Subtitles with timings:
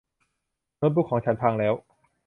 [0.77, 1.73] โน้ตบุ๊คของฉันพังแล้ว